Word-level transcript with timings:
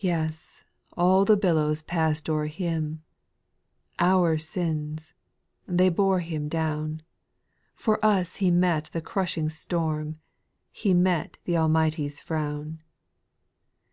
Yes, 0.00 0.64
all 0.96 1.24
the 1.24 1.36
billows 1.36 1.82
pass'd 1.82 2.28
o'er 2.28 2.46
Him; 2.48 3.04
Ou7' 4.00 4.40
sins— 4.40 5.12
they 5.78 5.88
bore 5.88 6.18
Him 6.18 6.48
down; 6.48 7.02
For 7.76 8.04
us 8.04 8.34
He 8.42 8.50
met 8.50 8.86
the 8.92 9.00
crushing 9.00 9.48
storm— 9.48 10.18
He 10.82 10.94
met 10.94 11.38
th' 11.46 11.50
Almighty's 11.50 12.18
frown. 12.18 12.82